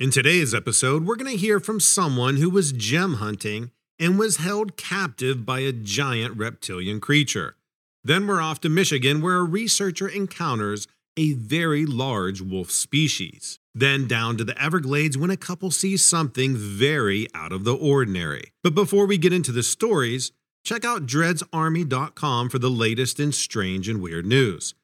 [0.00, 4.36] In today's episode, we're going to hear from someone who was gem hunting and was
[4.36, 7.56] held captive by a giant reptilian creature.
[8.04, 13.58] Then we're off to Michigan, where a researcher encounters a very large wolf species.
[13.74, 18.52] Then down to the Everglades when a couple sees something very out of the ordinary.
[18.62, 20.30] But before we get into the stories,
[20.62, 24.76] check out dreadsarmy.com for the latest in strange and weird news.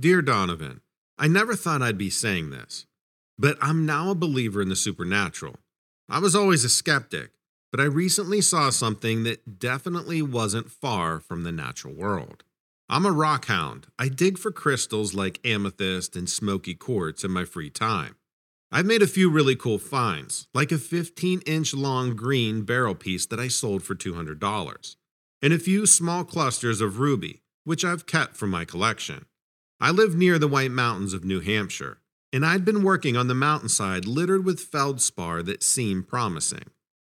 [0.00, 0.80] Dear Donovan,
[1.16, 2.84] I never thought I'd be saying this,
[3.38, 5.56] but I'm now a believer in the supernatural.
[6.08, 7.30] I was always a skeptic,
[7.70, 12.44] but I recently saw something that definitely wasn't far from the natural world.
[12.88, 13.88] I'm a rock hound.
[13.98, 18.16] I dig for crystals like amethyst and smoky quartz in my free time.
[18.70, 23.26] I've made a few really cool finds, like a 15 inch long green beryl piece
[23.26, 24.96] that I sold for $200,
[25.42, 29.26] and a few small clusters of ruby, which I've kept for my collection.
[29.80, 31.98] I live near the White Mountains of New Hampshire,
[32.36, 36.64] and I'd been working on the mountainside littered with feldspar that seemed promising.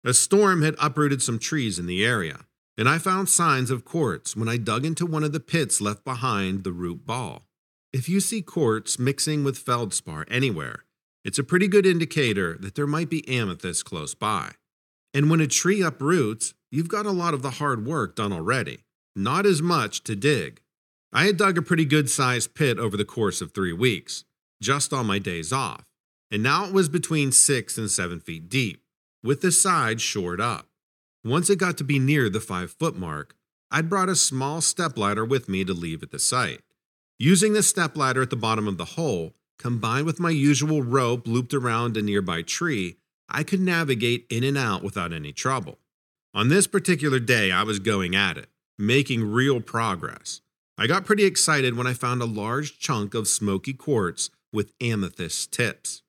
[0.04, 4.36] A storm had uprooted some trees in the area, and I found signs of quartz
[4.36, 7.48] when I dug into one of the pits left behind the root ball.
[7.92, 10.84] If you see quartz mixing with feldspar anywhere,
[11.24, 14.52] it's a pretty good indicator that there might be amethyst close by.
[15.12, 18.84] And when a tree uproots, you've got a lot of the hard work done already,
[19.16, 20.60] not as much to dig.
[21.12, 24.22] I had dug a pretty good sized pit over the course of three weeks,
[24.60, 25.84] just on my days off,
[26.30, 28.82] and now it was between six and seven feet deep,
[29.22, 30.66] with the sides shored up.
[31.24, 33.34] Once it got to be near the five foot mark,
[33.70, 36.60] I'd brought a small stepladder with me to leave at the site.
[37.18, 41.52] Using the stepladder at the bottom of the hole, combined with my usual rope looped
[41.52, 42.96] around a nearby tree,
[43.28, 45.78] I could navigate in and out without any trouble.
[46.32, 50.40] On this particular day, I was going at it, making real progress.
[50.78, 55.52] I got pretty excited when I found a large chunk of smoky quartz with amethyst
[55.52, 56.02] tips.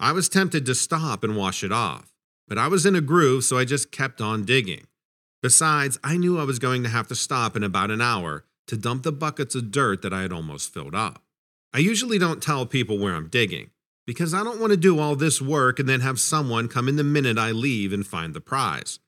[0.00, 2.12] I was tempted to stop and wash it off,
[2.46, 4.86] but I was in a groove, so I just kept on digging.
[5.42, 8.76] Besides, I knew I was going to have to stop in about an hour to
[8.76, 11.22] dump the buckets of dirt that I had almost filled up.
[11.72, 13.70] I usually don't tell people where I'm digging,
[14.06, 16.96] because I don't want to do all this work and then have someone come in
[16.96, 18.98] the minute I leave and find the prize,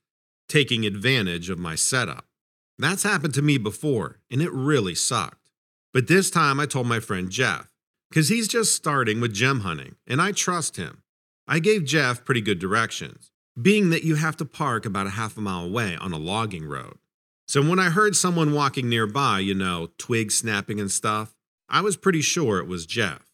[0.49, 2.27] taking advantage of my setup.
[2.79, 5.51] That's happened to me before, and it really sucked.
[5.93, 7.70] But this time I told my friend Jeff,
[8.11, 11.03] because he's just starting with gem hunting, and I trust him.
[11.47, 15.37] I gave Jeff pretty good directions, being that you have to park about a half
[15.37, 16.99] a mile away on a logging road.
[17.49, 21.35] So when I heard someone walking nearby, you know, twig snapping and stuff,
[21.69, 23.27] I was pretty sure it was Jeff.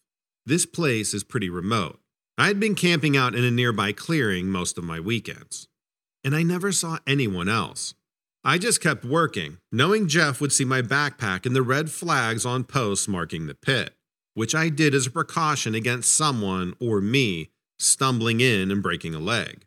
[0.45, 1.99] This place is pretty remote.
[2.37, 5.67] I had been camping out in a nearby clearing most of my weekends,
[6.23, 7.95] and I never saw anyone else.
[8.43, 12.63] I just kept working, knowing Jeff would see my backpack and the red flags on
[12.63, 13.93] posts marking the pit,
[14.37, 17.49] which I did as a precaution against someone or me
[17.79, 19.65] stumbling in and breaking a leg.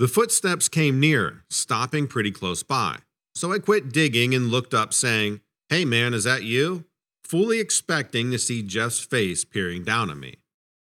[0.00, 2.98] The footsteps came near, stopping pretty close by.
[3.36, 6.84] So I quit digging and looked up, saying, Hey man, is that you?
[7.22, 10.34] Fully expecting to see Jeff's face peering down at me.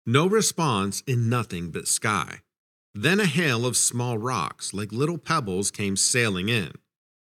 [0.07, 2.39] No response and nothing but sky.
[2.95, 6.71] Then a hail of small rocks, like little pebbles, came sailing in.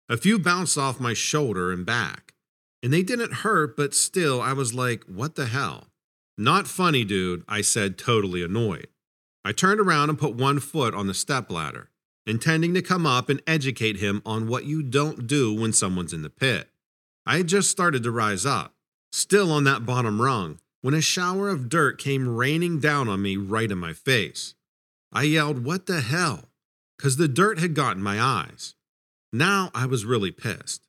[0.09, 2.35] A few bounced off my shoulder and back.
[2.83, 5.92] And they didn't hurt, but still, I was like, what the hell?
[6.39, 8.89] Not funny, dude, I said, totally annoyed.
[9.45, 11.91] I turned around and put one foot on the stepladder,
[12.27, 16.23] intending to come up and educate him on what you don't do when someone's in
[16.23, 16.69] the pit.
[17.27, 18.75] I had just started to rise up,
[19.13, 23.37] still on that bottom rung, when a shower of dirt came raining down on me
[23.37, 24.55] right in my face.
[25.13, 26.49] I yelled, What the hell?
[26.97, 28.75] Because the dirt had gotten my eyes.
[29.33, 30.87] Now I was really pissed.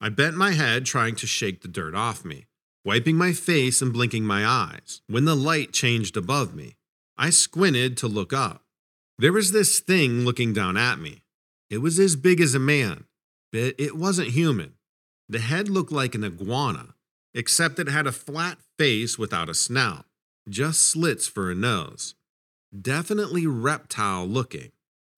[0.00, 2.46] I bent my head, trying to shake the dirt off me,
[2.84, 6.76] wiping my face and blinking my eyes, when the light changed above me.
[7.16, 8.64] I squinted to look up.
[9.18, 11.22] There was this thing looking down at me.
[11.70, 13.04] It was as big as a man,
[13.52, 14.74] but it wasn't human.
[15.28, 16.94] The head looked like an iguana,
[17.34, 20.06] except it had a flat face without a snout,
[20.48, 22.14] just slits for a nose.
[22.78, 24.72] Definitely reptile looking,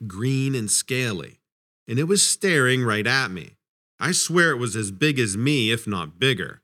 [0.06, 1.40] green and scaly,
[1.88, 3.56] and it was staring right at me.
[3.99, 6.60] I swear it was as big as me, if not bigger.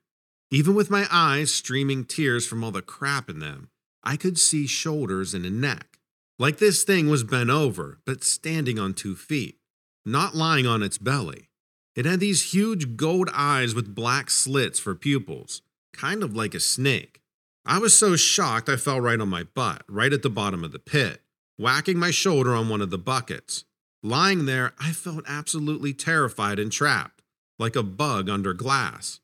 [0.52, 3.70] Even with my eyes streaming tears from all the crap in them,
[4.02, 5.98] I could see shoulders and a neck.
[6.40, 9.58] Like this thing was bent over, but standing on two feet,
[10.04, 11.50] not lying on its belly.
[11.94, 15.62] It had these huge gold eyes with black slits for pupils,
[15.92, 17.20] kind of like a snake.
[17.64, 20.72] I was so shocked I fell right on my butt, right at the bottom of
[20.72, 21.20] the pit,
[21.58, 23.64] whacking my shoulder on one of the buckets.
[24.02, 27.22] Lying there, I felt absolutely terrified and trapped,
[27.58, 29.19] like a bug under glass.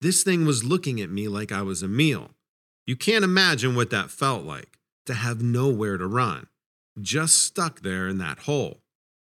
[0.00, 2.30] This thing was looking at me like I was a meal.
[2.86, 6.46] You can't imagine what that felt like to have nowhere to run.
[7.00, 8.80] just stuck there in that hole.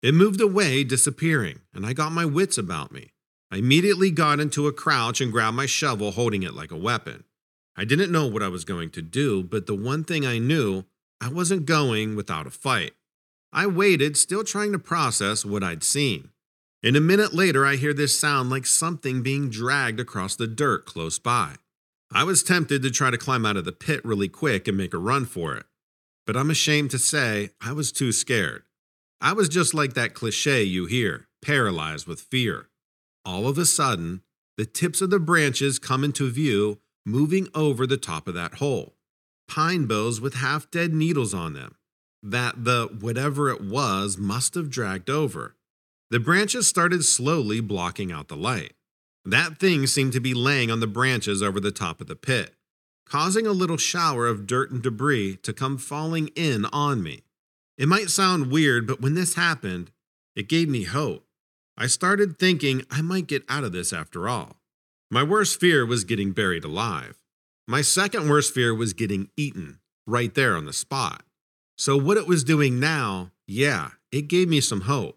[0.01, 3.11] It moved away, disappearing, and I got my wits about me.
[3.51, 7.23] I immediately got into a crouch and grabbed my shovel, holding it like a weapon.
[7.75, 10.83] I didn't know what I was going to do, but the one thing I knew,
[11.19, 12.93] I wasn't going without a fight.
[13.51, 16.29] I waited, still trying to process what I'd seen.
[16.83, 20.85] And a minute later, I hear this sound like something being dragged across the dirt
[20.85, 21.55] close by.
[22.13, 24.93] I was tempted to try to climb out of the pit really quick and make
[24.93, 25.65] a run for it.
[26.25, 28.63] But I'm ashamed to say I was too scared.
[29.19, 32.69] I was just like that cliche you hear, paralyzed with fear.
[33.25, 34.21] All of a sudden,
[34.57, 38.95] the tips of the branches come into view, moving over the top of that hole.
[39.47, 41.75] Pine boughs with half dead needles on them
[42.23, 45.56] that the whatever it was must have dragged over.
[46.09, 48.73] The branches started slowly blocking out the light.
[49.25, 52.55] That thing seemed to be laying on the branches over the top of the pit,
[53.05, 57.23] causing a little shower of dirt and debris to come falling in on me.
[57.77, 59.91] It might sound weird, but when this happened,
[60.33, 61.25] it gave me hope.
[61.77, 64.55] I started thinking I might get out of this after all.
[65.11, 67.19] My worst fear was getting buried alive.
[67.67, 71.23] My second worst fear was getting eaten, right there on the spot.
[71.77, 75.16] So, what it was doing now, yeah, it gave me some hope.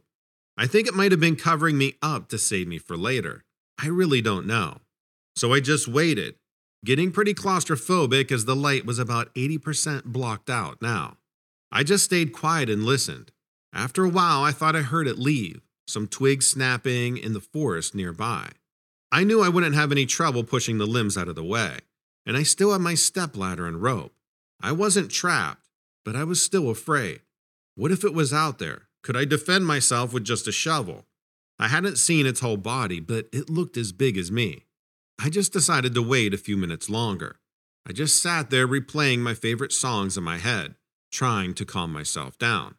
[0.60, 3.44] I think it might have been covering me up to save me for later.
[3.82, 4.80] I really don't know.
[5.34, 6.34] So I just waited,
[6.84, 11.16] getting pretty claustrophobic as the light was about 80% blocked out now.
[11.72, 13.32] I just stayed quiet and listened.
[13.72, 17.94] After a while, I thought I heard it leave, some twigs snapping in the forest
[17.94, 18.50] nearby.
[19.10, 21.78] I knew I wouldn't have any trouble pushing the limbs out of the way,
[22.26, 24.12] and I still had my stepladder and rope.
[24.60, 25.70] I wasn't trapped,
[26.04, 27.22] but I was still afraid.
[27.76, 28.89] What if it was out there?
[29.02, 31.06] Could I defend myself with just a shovel?
[31.58, 34.66] I hadn't seen its whole body, but it looked as big as me.
[35.18, 37.36] I just decided to wait a few minutes longer.
[37.86, 40.74] I just sat there replaying my favorite songs in my head,
[41.10, 42.76] trying to calm myself down.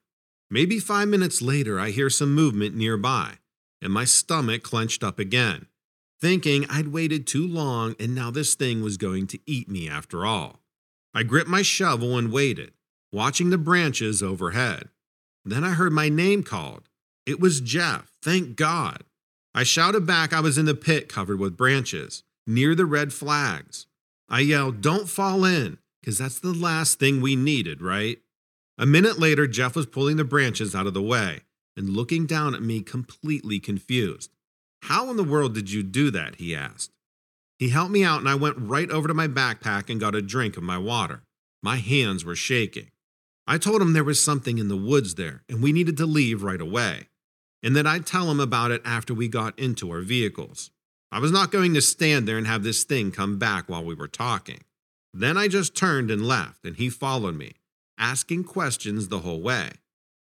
[0.49, 3.35] Maybe five minutes later, I hear some movement nearby,
[3.81, 5.67] and my stomach clenched up again,
[6.19, 10.25] thinking I'd waited too long and now this thing was going to eat me after
[10.25, 10.61] all.
[11.13, 12.73] I gripped my shovel and waited
[13.11, 14.89] watching the branches overhead.
[15.43, 16.89] Then I heard my name called.
[17.25, 19.03] It was Jeff, thank God.
[19.53, 23.85] I shouted back I was in the pit covered with branches, near the red flags.
[24.29, 28.19] I yelled, Don't fall in, because that's the last thing we needed, right?
[28.77, 31.41] A minute later, Jeff was pulling the branches out of the way
[31.75, 34.31] and looking down at me completely confused.
[34.83, 36.35] How in the world did you do that?
[36.35, 36.91] he asked.
[37.59, 40.21] He helped me out, and I went right over to my backpack and got a
[40.21, 41.21] drink of my water.
[41.61, 42.89] My hands were shaking.
[43.47, 46.43] I told him there was something in the woods there and we needed to leave
[46.43, 47.07] right away,
[47.63, 50.71] and that I'd tell him about it after we got into our vehicles.
[51.11, 53.93] I was not going to stand there and have this thing come back while we
[53.93, 54.61] were talking.
[55.13, 57.55] Then I just turned and left, and he followed me,
[57.97, 59.71] asking questions the whole way.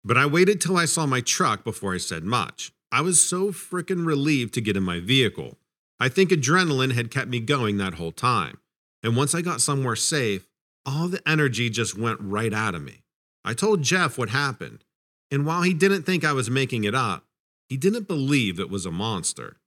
[0.04, 2.74] But I waited till I saw my truck before I said much.
[2.92, 5.58] I was so frickin' relieved to get in my vehicle.
[6.00, 8.60] I think adrenaline had kept me going that whole time.
[9.02, 10.50] And once I got somewhere safe,
[10.86, 13.03] all the energy just went right out of me.
[13.46, 14.84] I told Jeff what happened,
[15.30, 17.26] and while he didn't think I was making it up,
[17.68, 19.58] he didn't believe it was a monster.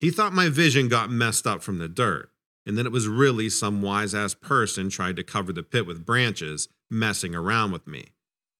[0.00, 2.30] He thought my vision got messed up from the dirt,
[2.66, 6.04] and that it was really some wise ass person tried to cover the pit with
[6.04, 8.06] branches, messing around with me.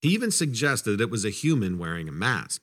[0.01, 2.63] He even suggested it was a human wearing a mask.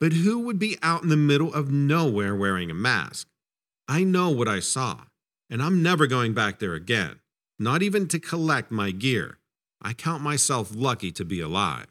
[0.00, 3.28] But who would be out in the middle of nowhere wearing a mask?
[3.88, 5.02] I know what I saw,
[5.50, 7.20] and I'm never going back there again,
[7.58, 9.38] not even to collect my gear.
[9.80, 11.86] I count myself lucky to be alive.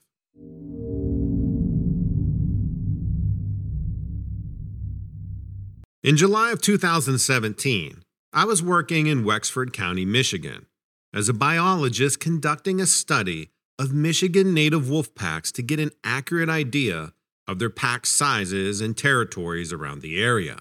[6.03, 10.67] In July of 2017, I was working in Wexford County, Michigan,
[11.13, 16.49] as a biologist conducting a study of Michigan native wolf packs to get an accurate
[16.49, 17.13] idea
[17.47, 20.59] of their pack sizes and territories around the area.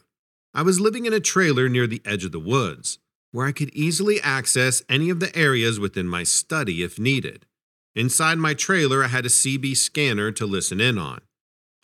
[0.55, 2.99] I was living in a trailer near the edge of the woods,
[3.37, 7.45] where I could easily access any of the areas within my study if needed.
[7.95, 11.21] Inside my trailer, I had a CB scanner to listen in on.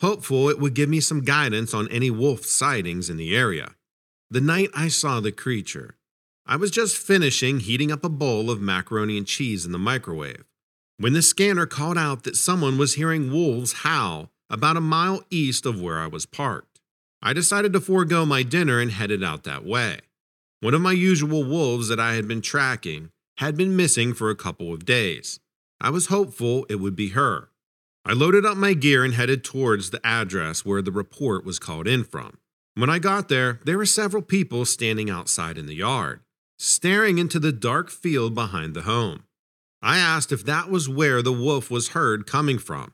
[0.01, 3.75] Hopeful it would give me some guidance on any wolf sightings in the area.
[4.31, 5.95] The night I saw the creature,
[6.43, 10.45] I was just finishing heating up a bowl of macaroni and cheese in the microwave
[10.97, 15.67] when the scanner called out that someone was hearing wolves howl about a mile east
[15.67, 16.79] of where I was parked.
[17.21, 19.99] I decided to forego my dinner and headed out that way.
[20.63, 24.35] One of my usual wolves that I had been tracking had been missing for a
[24.35, 25.41] couple of days.
[25.81, 27.49] I was hopeful it would be her.
[28.05, 31.85] I loaded up my gear and headed towards the address where the report was called
[31.85, 32.37] in from.
[32.75, 36.21] When I got there, there were several people standing outside in the yard,
[36.57, 39.25] staring into the dark field behind the home.
[39.81, 42.93] I asked if that was where the wolf was heard coming from,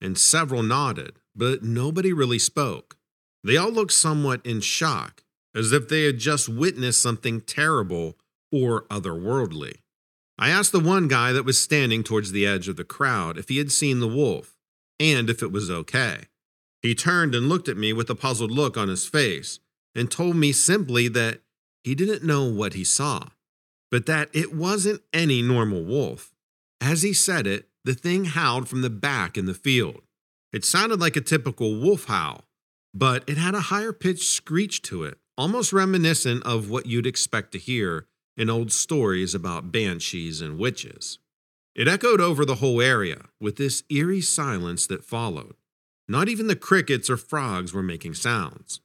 [0.00, 2.96] and several nodded, but nobody really spoke.
[3.44, 5.22] They all looked somewhat in shock,
[5.54, 8.16] as if they had just witnessed something terrible
[8.52, 9.76] or otherworldly.
[10.38, 13.48] I asked the one guy that was standing towards the edge of the crowd if
[13.48, 14.56] he had seen the wolf
[14.98, 16.24] and if it was okay.
[16.82, 19.58] He turned and looked at me with a puzzled look on his face
[19.94, 21.40] and told me simply that
[21.84, 23.28] he didn't know what he saw,
[23.90, 26.32] but that it wasn't any normal wolf.
[26.80, 30.02] As he said it, the thing howled from the back in the field.
[30.52, 32.44] It sounded like a typical wolf howl,
[32.94, 37.50] but it had a higher pitched screech to it, almost reminiscent of what you'd expect
[37.50, 38.06] to hear
[38.36, 41.18] in old stories about banshees and witches.
[41.74, 45.54] It echoed over the whole area with this eerie silence that followed.
[46.06, 48.82] Not even the crickets or frogs were making sounds.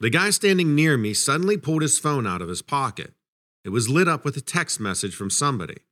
[0.00, 3.12] The guy standing near me suddenly pulled his phone out of his pocket.
[3.64, 5.82] It was lit up with a text message from somebody.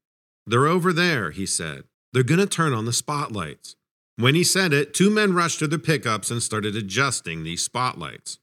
[0.45, 1.85] They're over there, he said.
[2.13, 3.77] They're going to turn on the spotlights.
[4.17, 8.41] When he said it, two men rushed to their pickups and started adjusting these spotlights.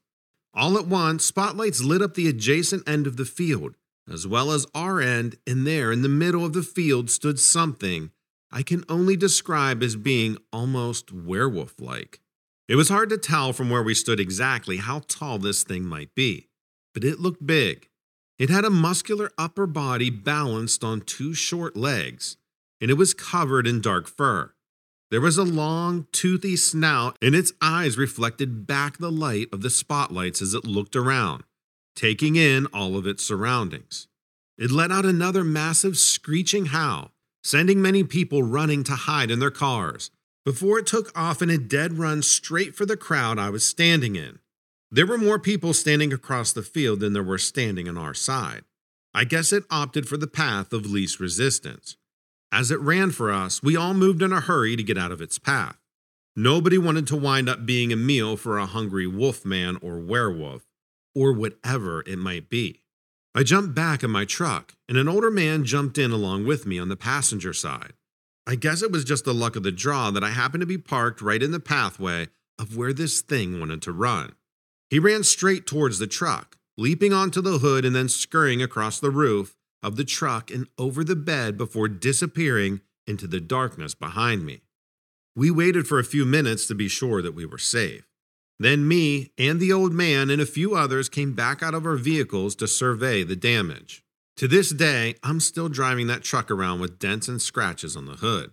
[0.58, 3.76] All at once, spotlights lit up the adjacent end of the field,
[4.10, 8.10] as well as our end, and there in the middle of the field stood something
[8.50, 12.18] I can only describe as being almost werewolf like.
[12.66, 16.12] It was hard to tell from where we stood exactly how tall this thing might
[16.16, 16.48] be,
[16.92, 17.88] but it looked big.
[18.36, 22.36] It had a muscular upper body balanced on two short legs,
[22.80, 24.54] and it was covered in dark fur.
[25.10, 29.70] There was a long, toothy snout, and its eyes reflected back the light of the
[29.70, 31.44] spotlights as it looked around,
[31.96, 34.06] taking in all of its surroundings.
[34.58, 37.12] It let out another massive screeching howl,
[37.42, 40.10] sending many people running to hide in their cars,
[40.44, 44.14] before it took off in a dead run straight for the crowd I was standing
[44.14, 44.40] in.
[44.90, 48.64] There were more people standing across the field than there were standing on our side.
[49.14, 51.96] I guess it opted for the path of least resistance.
[52.50, 55.20] As it ran for us, we all moved in a hurry to get out of
[55.20, 55.78] its path.
[56.34, 60.64] Nobody wanted to wind up being a meal for a hungry wolf man or werewolf,
[61.14, 62.82] or whatever it might be.
[63.34, 66.78] I jumped back in my truck, and an older man jumped in along with me
[66.78, 67.92] on the passenger side.
[68.46, 70.78] I guess it was just the luck of the draw that I happened to be
[70.78, 72.28] parked right in the pathway
[72.58, 74.32] of where this thing wanted to run.
[74.88, 79.10] He ran straight towards the truck, leaping onto the hood and then scurrying across the
[79.10, 84.62] roof of the truck and over the bed before disappearing into the darkness behind me.
[85.34, 88.08] We waited for a few minutes to be sure that we were safe.
[88.58, 91.96] Then me and the old man and a few others came back out of our
[91.96, 94.02] vehicles to survey the damage.
[94.38, 98.16] To this day, I'm still driving that truck around with dents and scratches on the
[98.16, 98.52] hood.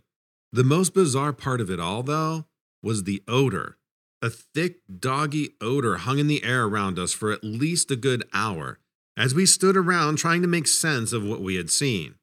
[0.52, 2.46] The most bizarre part of it all, though,
[2.82, 3.78] was the odor.
[4.22, 8.24] A thick, doggy odor hung in the air around us for at least a good
[8.34, 8.80] hour
[9.18, 12.16] as we stood around trying to make sense of what we had seen.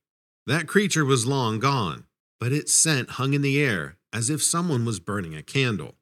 [0.47, 2.05] That creature was long gone,
[2.41, 5.95] but its scent hung in the air as if someone was burning a candle.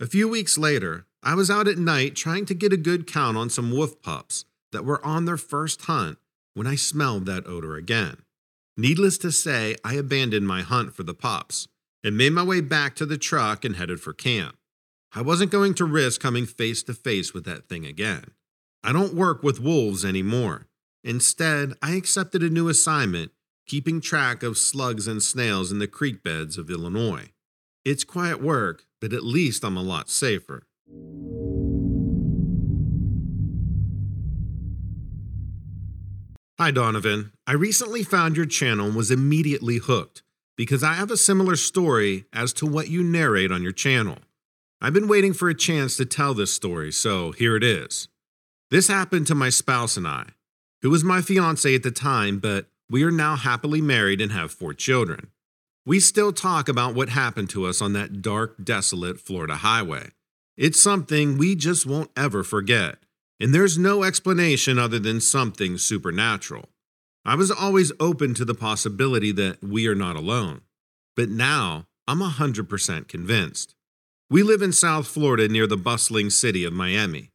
[0.00, 3.36] A few weeks later, I was out at night trying to get a good count
[3.36, 6.18] on some wolf pups that were on their first hunt
[6.54, 8.18] when I smelled that odor again.
[8.76, 11.66] Needless to say, I abandoned my hunt for the pups
[12.04, 14.56] and made my way back to the truck and headed for camp.
[15.12, 18.32] I wasn't going to risk coming face to face with that thing again.
[18.82, 20.66] I don't work with wolves anymore.
[21.02, 23.32] Instead, I accepted a new assignment
[23.66, 27.30] keeping track of slugs and snails in the creek beds of Illinois.
[27.84, 30.64] It's quiet work, but at least I'm a lot safer.
[36.58, 37.32] Hi, Donovan.
[37.46, 40.22] I recently found your channel and was immediately hooked
[40.56, 44.16] because I have a similar story as to what you narrate on your channel.
[44.80, 48.08] I've been waiting for a chance to tell this story, so here it is.
[48.70, 50.26] This happened to my spouse and I,
[50.82, 54.52] who was my fiance at the time, but we are now happily married and have
[54.52, 55.30] four children.
[55.86, 60.10] We still talk about what happened to us on that dark, desolate Florida highway.
[60.58, 62.98] It's something we just won't ever forget,
[63.40, 66.68] and there's no explanation other than something supernatural.
[67.24, 70.60] I was always open to the possibility that we are not alone,
[71.16, 73.74] but now I'm 100% convinced.
[74.28, 77.30] We live in South Florida near the bustling city of Miami.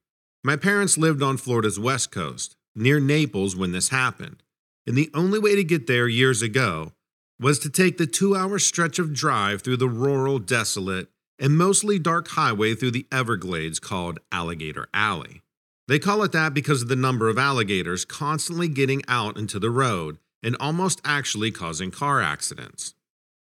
[0.45, 4.43] My parents lived on Florida's west coast, near Naples, when this happened,
[4.85, 6.91] and the only way to get there years ago
[7.39, 11.07] was to take the two hour stretch of drive through the rural, desolate,
[11.39, 15.41] and mostly dark highway through the Everglades called Alligator Alley.
[15.87, 19.71] They call it that because of the number of alligators constantly getting out into the
[19.71, 22.93] road and almost actually causing car accidents.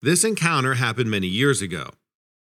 [0.03, 1.89] This encounter happened many years ago,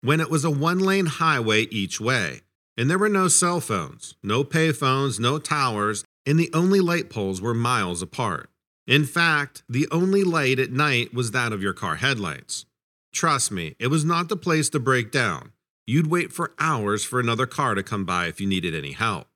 [0.00, 2.42] when it was a one lane highway each way,
[2.76, 7.40] and there were no cell phones, no payphones, no towers, and the only light poles
[7.40, 8.50] were miles apart.
[8.86, 12.66] In fact, the only light at night was that of your car headlights.
[13.12, 15.52] Trust me, it was not the place to break down.
[15.86, 19.28] You'd wait for hours for another car to come by if you needed any help.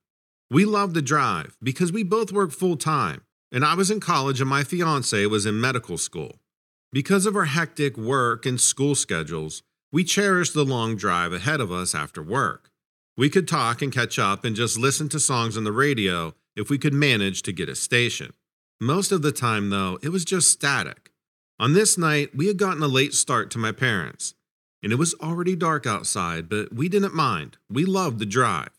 [0.49, 4.41] We loved the drive because we both worked full time, and I was in college
[4.41, 6.39] and my fiance was in medical school.
[6.91, 11.71] Because of our hectic work and school schedules, we cherished the long drive ahead of
[11.71, 12.71] us after work.
[13.17, 16.69] We could talk and catch up and just listen to songs on the radio if
[16.69, 18.33] we could manage to get a station.
[18.79, 21.09] Most of the time, though, it was just static.
[21.59, 24.35] On this night, we had gotten a late start to my parents,
[24.83, 27.57] and it was already dark outside, but we didn't mind.
[27.67, 28.69] We loved the drive.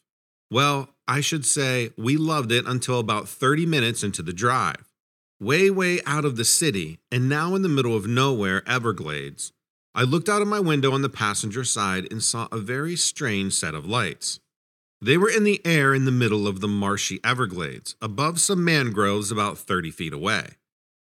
[0.53, 4.85] Well, I should say we loved it until about 30 minutes into the drive.
[5.41, 9.53] Way, way out of the city, and now in the middle of nowhere, Everglades,
[9.99, 13.53] I looked out of my window on the passenger side and saw a very strange
[13.53, 14.39] set of lights.
[15.03, 19.33] They were in the air in the middle of the marshy Everglades, above some mangroves
[19.33, 20.51] about 30 feet away.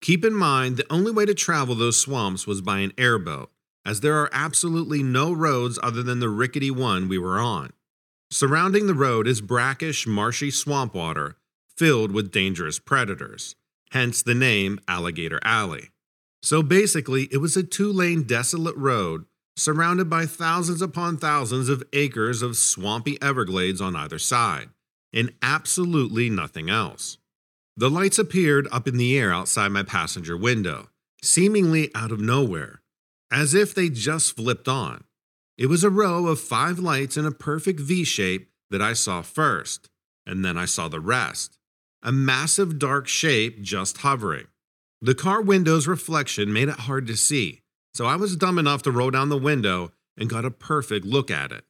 [0.01, 3.49] Keep in mind, the only way to travel those swamps was by an airboat,
[3.83, 7.73] as there are absolutely no roads other than the rickety one we were on.
[8.29, 11.37] Surrounding the road is brackish, marshy swamp water
[11.75, 13.55] filled with dangerous predators,
[13.89, 15.89] hence the name Alligator Alley.
[16.43, 21.83] So basically, it was a two lane desolate road surrounded by thousands upon thousands of
[21.93, 24.69] acres of swampy Everglades on either side,
[25.13, 27.17] and absolutely nothing else.
[27.77, 30.89] The lights appeared up in the air outside my passenger window,
[31.23, 32.81] seemingly out of nowhere,
[33.31, 35.05] as if they just flipped on.
[35.57, 39.21] It was a row of five lights in a perfect V shape that I saw
[39.21, 39.89] first,
[40.25, 41.57] and then I saw the rest.
[42.01, 44.47] A massive dark shape just hovering.
[45.03, 47.59] The car window's reflection made it hard to see,
[47.93, 51.29] so I was dumb enough to roll down the window and got a perfect look
[51.29, 51.65] at it.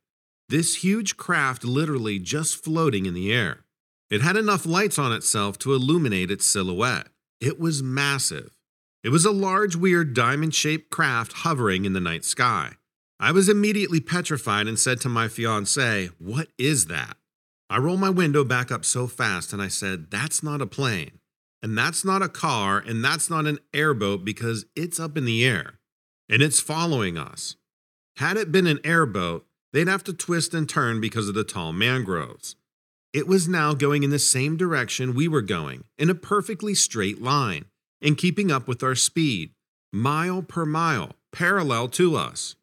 [0.50, 3.66] This huge craft literally just floating in the air.
[4.12, 7.08] It had enough lights on itself to illuminate its silhouette.
[7.42, 8.56] It was massive.
[9.04, 12.74] It was a large, weird diamond shaped craft hovering in the night sky.
[13.20, 17.18] I was immediately petrified and said to my fiance, What is that?
[17.68, 21.18] I rolled my window back up so fast and I said, That's not a plane,
[21.64, 25.44] and that's not a car, and that's not an airboat because it's up in the
[25.44, 25.80] air
[26.30, 27.56] and it's following us.
[28.18, 31.74] Had it been an airboat, they'd have to twist and turn because of the tall
[31.74, 32.56] mangroves.
[33.14, 37.22] It was now going in the same direction we were going, in a perfectly straight
[37.22, 37.66] line,
[38.02, 39.52] and keeping up with our speed,
[39.92, 42.56] mile per mile, parallel to us.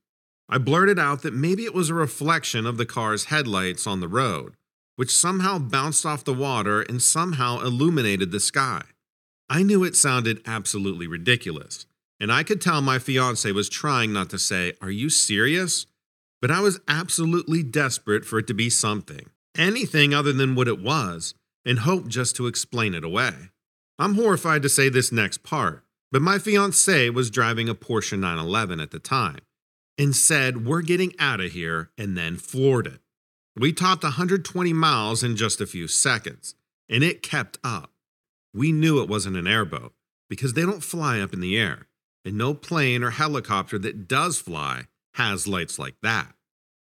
[0.49, 4.09] I blurted out that maybe it was a reflection of the car's headlights on the
[4.09, 4.57] road,
[5.01, 8.83] which somehow bounced off the water and somehow illuminated the sky.
[9.49, 11.87] I knew it sounded absolutely ridiculous,
[12.21, 15.87] and I could tell my fiance was trying not to say, Are you serious?
[16.43, 20.83] But I was absolutely desperate for it to be something anything other than what it
[20.83, 21.33] was,
[21.65, 23.33] and hoped just to explain it away.
[23.99, 25.83] I'm horrified to say this next part,
[26.13, 29.41] but my fiance was driving a Porsche 911 at the time
[29.97, 33.01] and said, We're getting out of here, and then floored it.
[33.57, 36.55] We topped 120 miles in just a few seconds,
[36.89, 37.91] and it kept up.
[38.55, 39.93] We knew it wasn't an airboat
[40.29, 41.89] because they don't fly up in the air,
[42.25, 44.85] and no plane or helicopter that does fly
[45.15, 46.35] has lights like that.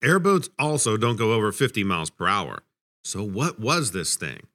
[0.03, 2.63] Airboats also don't go over 50 miles per hour.
[3.03, 4.47] So, what was this thing?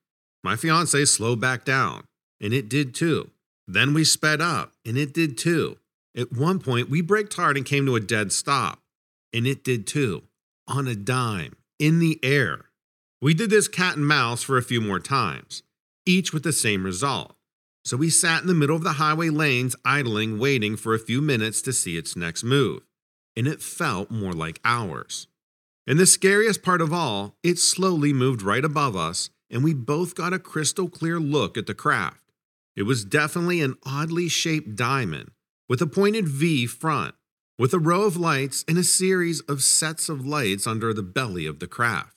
[0.42, 2.04] My fiance slowed back down,
[2.40, 3.30] and it did too.
[3.66, 5.76] Then we sped up, and it did too.
[6.16, 8.80] At one point, we braked hard and came to a dead stop,
[9.32, 10.22] and it did too,
[10.66, 12.66] on a dime, in the air.
[13.20, 15.62] We did this cat and mouse for a few more times,
[16.06, 17.34] each with the same result.
[17.84, 21.22] So we sat in the middle of the highway lanes, idling, waiting for a few
[21.22, 22.82] minutes to see its next move,
[23.36, 25.26] and it felt more like hours.
[25.86, 30.14] And the scariest part of all, it slowly moved right above us, and we both
[30.14, 32.20] got a crystal clear look at the craft.
[32.76, 35.30] It was definitely an oddly shaped diamond,
[35.68, 37.14] with a pointed V front,
[37.58, 41.44] with a row of lights and a series of sets of lights under the belly
[41.44, 42.16] of the craft.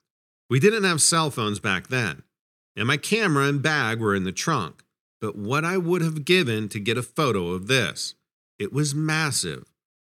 [0.49, 2.23] We didn't have cell phones back then,
[2.75, 4.84] and my camera and bag were in the trunk.
[5.19, 8.15] But what I would have given to get a photo of this.
[8.58, 9.65] It was massive,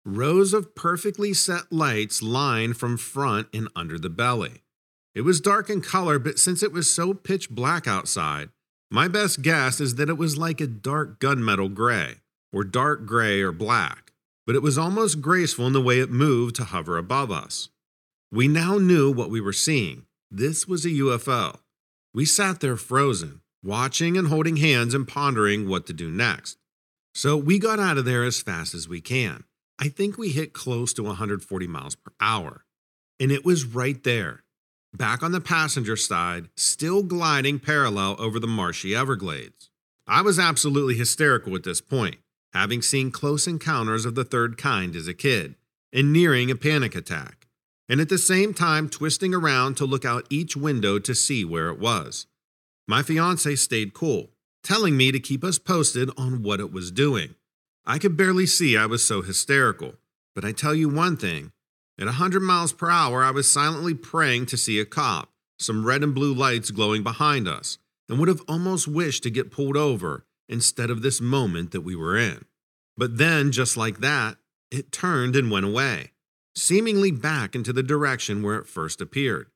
[0.03, 4.63] rows of perfectly set lights lined from front and under the belly.
[5.15, 8.49] It was dark in color, but since it was so pitch black outside,
[8.91, 12.15] my best guess is that it was like a dark gunmetal gray,
[12.51, 14.04] or dark gray or black,
[14.45, 17.69] but it was almost graceful in the way it moved to hover above us.
[18.31, 20.05] We now knew what we were seeing.
[20.29, 21.59] This was a UFO.
[22.13, 26.57] We sat there frozen, watching and holding hands and pondering what to do next.
[27.13, 29.45] So we got out of there as fast as we can.
[29.79, 32.65] I think we hit close to 140 miles per hour.
[33.19, 34.43] And it was right there,
[34.93, 39.69] back on the passenger side, still gliding parallel over the marshy Everglades.
[40.07, 42.17] I was absolutely hysterical at this point,
[42.55, 45.55] having seen close encounters of the third kind as a kid,
[45.91, 47.47] and nearing a panic attack,
[47.89, 51.67] and at the same time twisting around to look out each window to see where
[51.67, 52.27] it was.
[52.87, 54.31] My fiance stayed cool,
[54.63, 57.35] telling me to keep us posted on what it was doing.
[57.85, 59.95] I could barely see I was so hysterical,
[60.33, 61.51] but I tell you one thing
[61.99, 66.03] at 100 miles per hour, I was silently praying to see a cop, some red
[66.03, 70.25] and blue lights glowing behind us, and would have almost wished to get pulled over
[70.47, 72.45] instead of this moment that we were in.
[72.97, 74.37] But then, just like that,
[74.71, 76.11] it turned and went away,
[76.55, 79.47] seemingly back into the direction where it first appeared,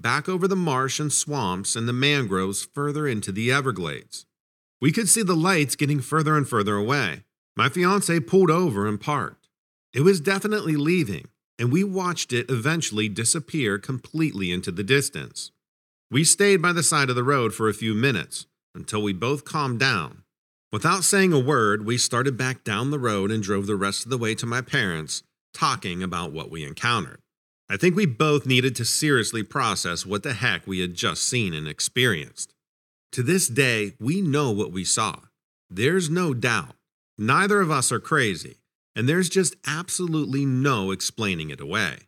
[0.00, 4.26] back over the marsh and swamps and the mangroves further into the Everglades.
[4.80, 7.24] We could see the lights getting further and further away.
[7.56, 9.48] My fiance pulled over and parked.
[9.92, 11.28] It was definitely leaving,
[11.58, 15.52] and we watched it eventually disappear completely into the distance.
[16.10, 19.44] We stayed by the side of the road for a few minutes until we both
[19.44, 20.23] calmed down.
[20.74, 24.10] Without saying a word, we started back down the road and drove the rest of
[24.10, 27.20] the way to my parents, talking about what we encountered.
[27.70, 31.54] I think we both needed to seriously process what the heck we had just seen
[31.54, 32.54] and experienced.
[33.12, 35.20] To this day, we know what we saw.
[35.70, 36.74] There's no doubt.
[37.16, 38.56] Neither of us are crazy
[38.96, 41.98] and there's just absolutely no explaining it away.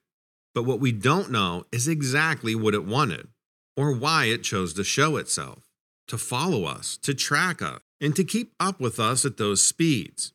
[0.57, 3.29] But what we don't know is exactly what it wanted,
[3.77, 5.69] or why it chose to show itself,
[6.09, 10.33] to follow us, to track us, and to keep up with us at those speeds.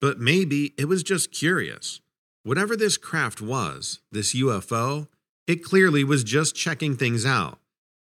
[0.00, 2.00] But maybe it was just curious.
[2.44, 5.08] Whatever this craft was, this UFO,
[5.46, 7.58] it clearly was just checking things out,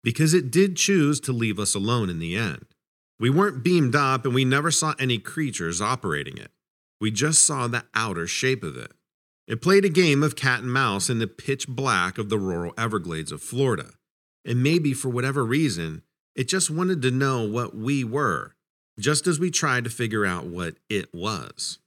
[0.04, 2.66] because it did choose to leave us alone in the end.
[3.20, 6.52] We weren't beamed up and we never saw any creatures operating it.
[7.00, 8.92] We just saw the outer shape of it.
[9.48, 12.74] It played a game of cat and mouse in the pitch black of the rural
[12.78, 13.92] Everglades of Florida.
[14.46, 16.02] And maybe for whatever reason,
[16.36, 18.56] it just wanted to know what we were,
[18.99, 21.79] just as we tried to figure out what it was.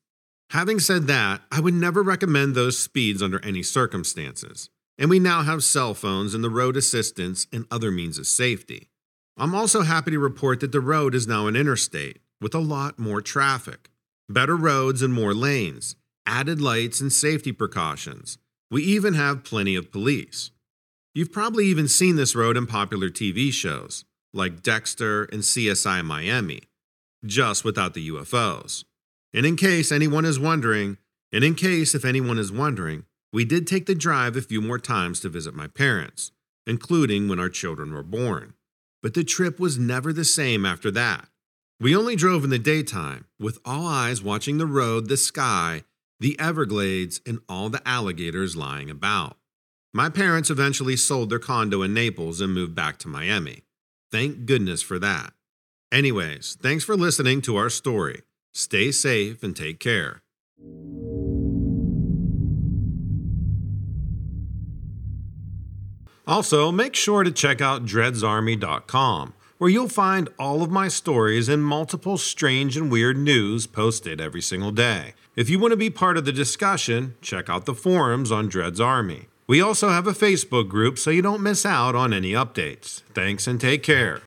[0.51, 5.42] Having said that, I would never recommend those speeds under any circumstances, and we now
[5.42, 8.88] have cell phones and the road assistance and other means of safety.
[9.37, 12.99] I'm also happy to report that the road is now an interstate with a lot
[12.99, 13.90] more traffic
[14.29, 15.95] better roads and more lanes,
[16.27, 18.38] added lights and safety precautions.
[18.71, 20.51] We even have plenty of police.
[21.14, 26.62] You've probably even seen this road in popular TV shows like Dexter and CSI Miami,
[27.27, 28.85] just without the UFOs.
[29.35, 30.99] And in case anyone is wondering,
[31.33, 34.79] and in case if anyone is wondering, we did take the drive a few more
[34.79, 36.33] times to visit my parents,
[36.67, 38.55] including when our children were born.
[39.03, 41.29] But the trip was never the same after that.
[41.79, 45.85] We only drove in the daytime, with all eyes watching the road, the sky,
[46.19, 49.37] the Everglades, and all the alligators lying about.
[49.93, 53.65] My parents eventually sold their condo in Naples and moved back to Miami.
[54.11, 55.35] Thank goodness for that.
[55.97, 58.21] Anyways, thanks for listening to our story.
[58.53, 60.21] Stay safe and take care.
[66.27, 71.65] Also, make sure to check out dreadsarmy.com where you'll find all of my stories and
[71.65, 75.15] multiple strange and weird news posted every single day.
[75.35, 78.83] If you want to be part of the discussion, check out the forums on Dread's
[78.83, 79.29] Army.
[79.47, 83.01] We also have a Facebook group so you don't miss out on any updates.
[83.15, 84.21] Thanks and take care.